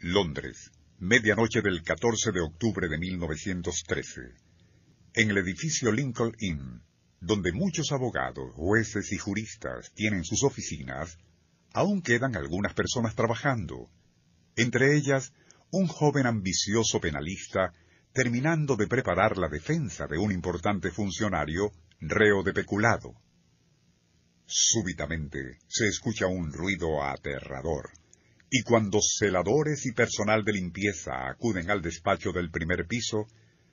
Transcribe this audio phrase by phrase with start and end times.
[0.00, 0.70] Londres,
[1.00, 4.20] medianoche del 14 de octubre de 1913.
[5.14, 6.82] En el edificio Lincoln Inn,
[7.20, 11.18] donde muchos abogados, jueces y juristas tienen sus oficinas,
[11.72, 13.90] aún quedan algunas personas trabajando,
[14.54, 15.32] entre ellas
[15.72, 17.72] un joven ambicioso penalista
[18.12, 23.14] terminando de preparar la defensa de un importante funcionario reo de peculado.
[24.46, 27.90] Súbitamente se escucha un ruido aterrador,
[28.50, 33.26] y cuando celadores y personal de limpieza acuden al despacho del primer piso,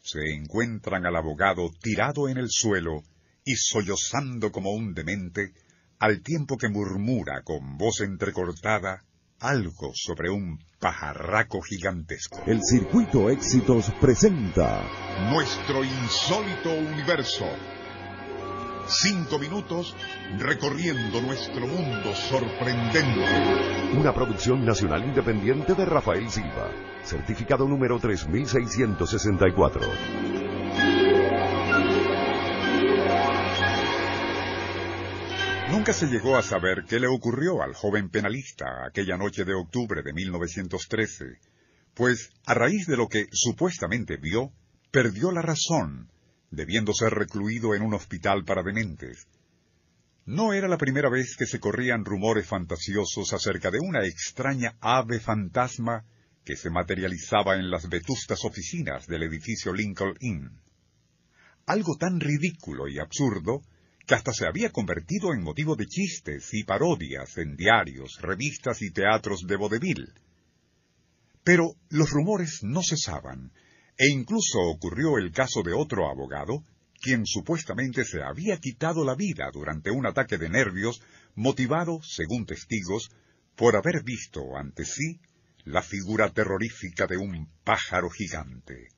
[0.00, 3.02] se encuentran al abogado tirado en el suelo
[3.44, 5.52] y sollozando como un demente,
[5.98, 9.04] al tiempo que murmura con voz entrecortada
[9.40, 12.42] algo sobre un pajarraco gigantesco.
[12.46, 14.82] El Circuito Éxitos presenta
[15.30, 17.46] Nuestro insólito universo.
[18.90, 19.94] Cinco minutos
[20.38, 23.20] recorriendo nuestro mundo sorprendente.
[23.92, 26.72] Una producción nacional independiente de Rafael Silva.
[27.02, 29.82] Certificado número 3664.
[35.70, 40.02] Nunca se llegó a saber qué le ocurrió al joven penalista aquella noche de octubre
[40.02, 41.26] de 1913,
[41.92, 44.50] pues a raíz de lo que supuestamente vio,
[44.90, 46.10] perdió la razón,
[46.50, 49.26] debiendo ser recluido en un hospital para dementes.
[50.24, 55.20] No era la primera vez que se corrían rumores fantasiosos acerca de una extraña ave
[55.20, 56.04] fantasma
[56.44, 60.50] que se materializaba en las vetustas oficinas del edificio Lincoln Inn.
[61.66, 63.62] Algo tan ridículo y absurdo
[64.06, 68.90] que hasta se había convertido en motivo de chistes y parodias en diarios, revistas y
[68.90, 70.14] teatros de vodevil.
[71.44, 73.52] Pero los rumores no cesaban,
[73.98, 76.64] e incluso ocurrió el caso de otro abogado,
[77.00, 81.00] quien supuestamente se había quitado la vida durante un ataque de nervios
[81.34, 83.10] motivado, según testigos,
[83.56, 85.20] por haber visto ante sí
[85.64, 88.88] la figura terrorífica de un pájaro gigante.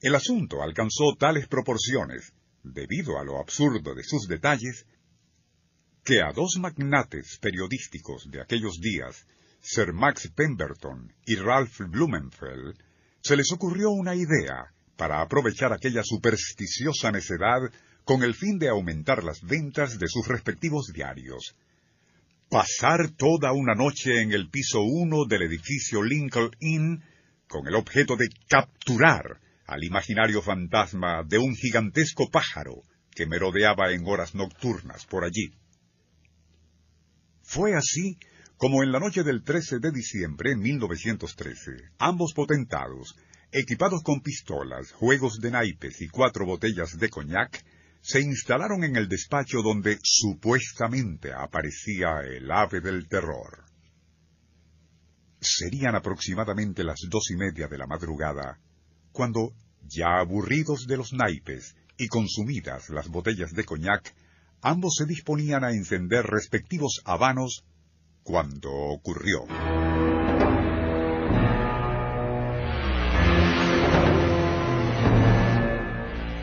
[0.00, 2.32] El asunto alcanzó tales proporciones
[2.64, 4.86] debido a lo absurdo de sus detalles,
[6.04, 9.24] que a dos magnates periodísticos de aquellos días,
[9.60, 12.76] Sir Max Pemberton y Ralph Blumenfeld,
[13.24, 17.60] se les ocurrió una idea para aprovechar aquella supersticiosa necedad
[18.04, 21.56] con el fin de aumentar las ventas de sus respectivos diarios.
[22.50, 27.02] Pasar toda una noche en el piso uno del edificio Lincoln Inn
[27.48, 34.06] con el objeto de capturar al imaginario fantasma de un gigantesco pájaro que merodeaba en
[34.06, 35.54] horas nocturnas por allí.
[37.42, 38.18] Fue así
[38.56, 43.16] como en la noche del 13 de diciembre de 1913, ambos potentados,
[43.50, 47.64] equipados con pistolas, juegos de naipes y cuatro botellas de coñac,
[48.00, 53.64] se instalaron en el despacho donde supuestamente aparecía el ave del terror.
[55.40, 58.60] Serían aproximadamente las dos y media de la madrugada
[59.12, 64.14] cuando, ya aburridos de los naipes y consumidas las botellas de coñac,
[64.60, 67.64] ambos se disponían a encender respectivos habanos
[68.24, 69.44] cuando ocurrió.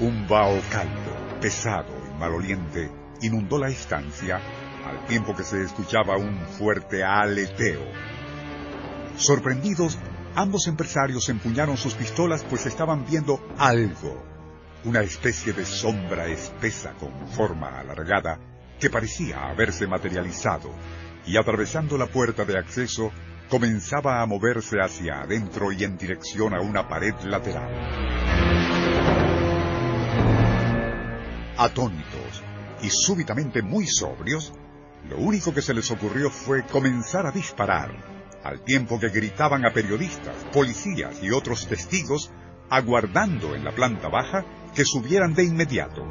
[0.00, 2.90] Un vaho cálido, pesado y maloliente
[3.22, 4.40] inundó la estancia
[4.84, 7.84] al tiempo que se escuchaba un fuerte aleteo.
[9.16, 9.98] Sorprendidos,
[10.38, 14.22] Ambos empresarios empuñaron sus pistolas pues estaban viendo algo,
[14.84, 18.38] una especie de sombra espesa con forma alargada
[18.78, 20.74] que parecía haberse materializado
[21.26, 23.10] y atravesando la puerta de acceso
[23.48, 27.70] comenzaba a moverse hacia adentro y en dirección a una pared lateral.
[31.58, 32.42] Atónitos
[32.82, 34.52] y súbitamente muy sobrios,
[35.08, 38.16] lo único que se les ocurrió fue comenzar a disparar
[38.46, 42.30] al tiempo que gritaban a periodistas, policías y otros testigos,
[42.70, 44.44] aguardando en la planta baja
[44.74, 46.04] que subieran de inmediato.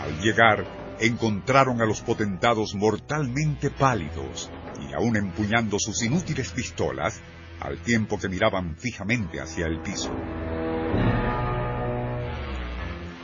[0.00, 4.50] Al llegar, encontraron a los potentados mortalmente pálidos
[4.80, 7.20] y aún empuñando sus inútiles pistolas,
[7.60, 10.12] al tiempo que miraban fijamente hacia el piso.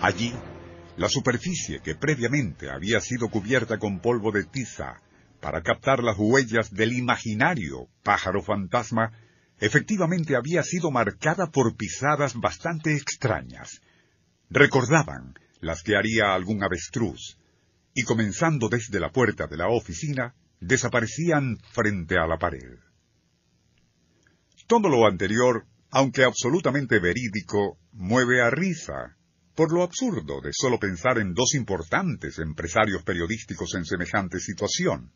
[0.01, 0.33] Allí,
[0.97, 5.01] la superficie que previamente había sido cubierta con polvo de tiza
[5.41, 9.13] para captar las huellas del imaginario pájaro fantasma,
[9.59, 13.81] efectivamente había sido marcada por pisadas bastante extrañas.
[14.49, 17.39] Recordaban las que haría algún avestruz,
[17.95, 22.79] y comenzando desde la puerta de la oficina, desaparecían frente a la pared.
[24.67, 29.17] Todo lo anterior, aunque absolutamente verídico, mueve a risa,
[29.55, 35.13] por lo absurdo de solo pensar en dos importantes empresarios periodísticos en semejante situación.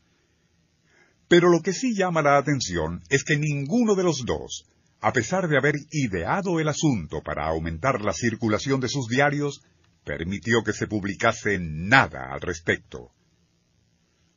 [1.29, 4.67] Pero lo que sí llama la atención es que ninguno de los dos,
[5.01, 9.63] a pesar de haber ideado el asunto para aumentar la circulación de sus diarios,
[10.05, 13.11] permitió que se publicase nada al respecto.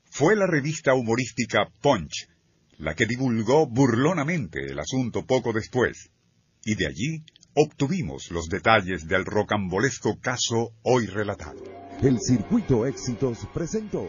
[0.06, 2.28] Fue la revista humorística Punch
[2.78, 6.12] la que divulgó burlonamente el asunto poco después,
[6.64, 7.24] y de allí
[7.56, 11.64] obtuvimos los detalles del rocambolesco caso hoy relatado.
[12.02, 14.08] El Circuito Éxitos presentó